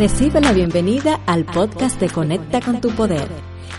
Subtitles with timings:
[0.00, 3.28] Recibe la bienvenida al podcast de Conecta con tu Poder.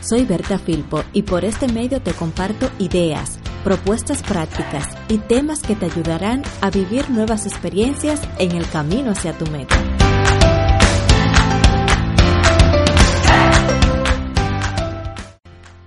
[0.01, 5.75] Soy Berta Filpo y por este medio te comparto ideas, propuestas prácticas y temas que
[5.75, 9.75] te ayudarán a vivir nuevas experiencias en el camino hacia tu meta.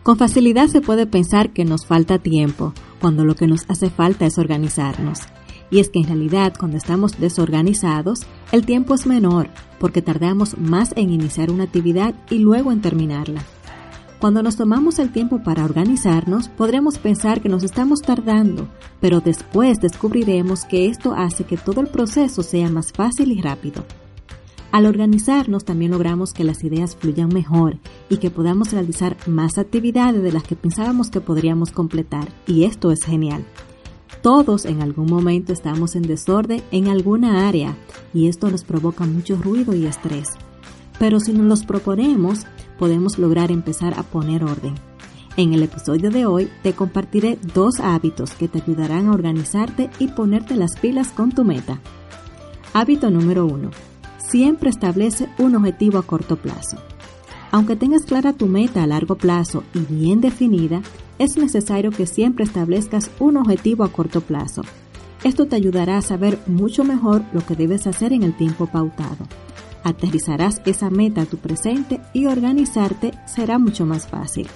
[0.02, 4.26] Con facilidad se puede pensar que nos falta tiempo, cuando lo que nos hace falta
[4.26, 5.20] es organizarnos.
[5.74, 8.20] Y es que en realidad cuando estamos desorganizados,
[8.52, 9.48] el tiempo es menor,
[9.80, 13.42] porque tardamos más en iniciar una actividad y luego en terminarla.
[14.20, 18.68] Cuando nos tomamos el tiempo para organizarnos, podremos pensar que nos estamos tardando,
[19.00, 23.84] pero después descubriremos que esto hace que todo el proceso sea más fácil y rápido.
[24.70, 27.78] Al organizarnos también logramos que las ideas fluyan mejor
[28.08, 32.92] y que podamos realizar más actividades de las que pensábamos que podríamos completar, y esto
[32.92, 33.44] es genial.
[34.24, 37.76] Todos en algún momento estamos en desorden en alguna área
[38.14, 40.28] y esto nos provoca mucho ruido y estrés.
[40.98, 42.46] Pero si nos los proponemos,
[42.78, 44.76] podemos lograr empezar a poner orden.
[45.36, 50.08] En el episodio de hoy te compartiré dos hábitos que te ayudarán a organizarte y
[50.08, 51.82] ponerte las pilas con tu meta.
[52.72, 53.72] Hábito número 1.
[54.16, 56.78] Siempre establece un objetivo a corto plazo.
[57.50, 60.80] Aunque tengas clara tu meta a largo plazo y bien definida,
[61.18, 64.62] es necesario que siempre establezcas un objetivo a corto plazo.
[65.22, 69.26] Esto te ayudará a saber mucho mejor lo que debes hacer en el tiempo pautado.
[69.82, 74.46] Aterrizarás esa meta a tu presente y organizarte será mucho más fácil.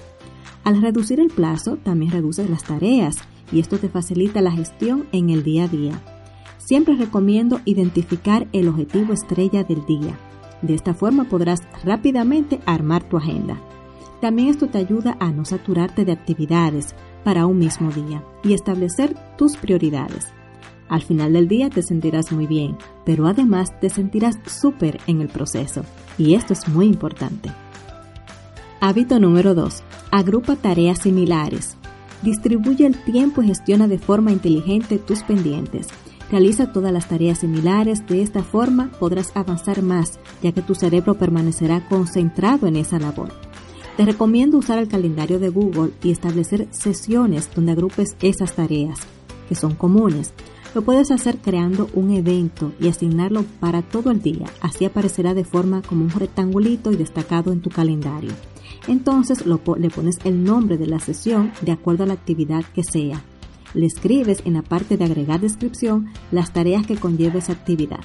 [0.65, 3.17] Al reducir el plazo, también reduces las tareas
[3.53, 6.03] y esto te facilita la gestión en el día a día.
[6.59, 10.19] Siempre recomiendo identificar el objetivo estrella del día.
[10.61, 13.59] De esta forma podrás rápidamente armar tu agenda.
[14.21, 19.15] También esto te ayuda a no saturarte de actividades para un mismo día y establecer
[19.37, 20.29] tus prioridades.
[20.89, 25.29] Al final del día te sentirás muy bien, pero además te sentirás súper en el
[25.29, 25.85] proceso.
[26.17, 27.51] Y esto es muy importante.
[28.81, 29.83] Hábito número 2.
[30.11, 31.77] Agrupa tareas similares.
[32.23, 35.89] Distribuye el tiempo y gestiona de forma inteligente tus pendientes.
[36.31, 41.15] Realiza todas las tareas similares, de esta forma podrás avanzar más, ya que tu cerebro
[41.15, 43.48] permanecerá concentrado en esa labor.
[43.99, 49.01] Te recomiendo usar el calendario de Google y establecer sesiones donde agrupes esas tareas,
[49.49, 50.33] que son comunes.
[50.73, 55.43] Lo puedes hacer creando un evento y asignarlo para todo el día, así aparecerá de
[55.43, 58.31] forma como un rectangulito y destacado en tu calendario.
[58.87, 63.25] Entonces le pones el nombre de la sesión de acuerdo a la actividad que sea
[63.75, 68.01] le escribes en la parte de agregar descripción las tareas que conlleva esa actividad.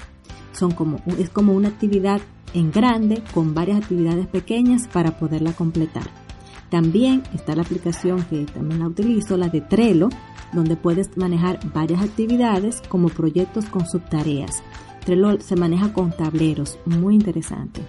[0.52, 2.20] Son como, es como una actividad
[2.54, 6.08] en grande con varias actividades pequeñas para poderla completar.
[6.70, 10.08] También está la aplicación que también la utilizo, la de Trello,
[10.52, 14.62] donde puedes manejar varias actividades como proyectos con subtareas.
[15.04, 17.82] Trello se maneja con tableros, muy interesante.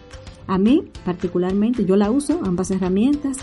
[0.48, 3.38] A mí particularmente yo la uso, ambas herramientas,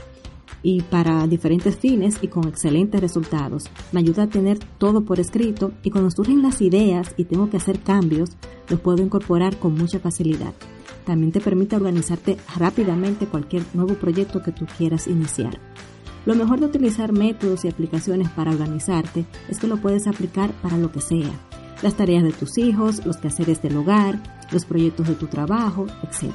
[0.62, 3.64] y para diferentes fines y con excelentes resultados.
[3.90, 7.56] Me ayuda a tener todo por escrito y cuando surgen las ideas y tengo que
[7.56, 8.30] hacer cambios,
[8.68, 10.54] los puedo incorporar con mucha facilidad.
[11.04, 15.58] También te permite organizarte rápidamente cualquier nuevo proyecto que tú quieras iniciar.
[16.24, 20.78] Lo mejor de utilizar métodos y aplicaciones para organizarte es que lo puedes aplicar para
[20.78, 21.32] lo que sea.
[21.82, 26.30] Las tareas de tus hijos, los quehaceres del hogar, los proyectos de tu trabajo, etc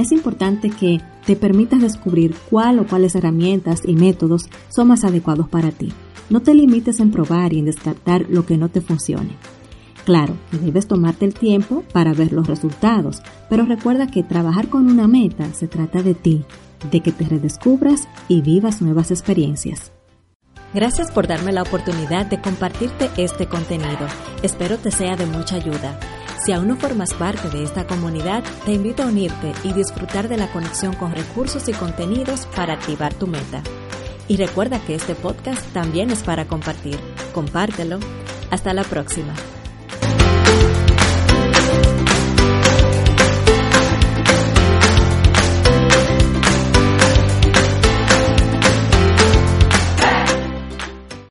[0.00, 5.48] es importante que te permitas descubrir cuál o cuáles herramientas y métodos son más adecuados
[5.48, 5.92] para ti.
[6.30, 9.36] No te limites en probar y en descartar lo que no te funcione.
[10.10, 15.06] Claro, debes tomarte el tiempo para ver los resultados, pero recuerda que trabajar con una
[15.06, 16.44] meta se trata de ti,
[16.90, 19.92] de que te redescubras y vivas nuevas experiencias.
[20.74, 24.08] Gracias por darme la oportunidad de compartirte este contenido.
[24.42, 25.96] Espero te sea de mucha ayuda.
[26.44, 30.38] Si aún no formas parte de esta comunidad, te invito a unirte y disfrutar de
[30.38, 33.62] la conexión con recursos y contenidos para activar tu meta.
[34.26, 36.98] Y recuerda que este podcast también es para compartir.
[37.32, 38.00] Compártelo.
[38.50, 39.34] Hasta la próxima.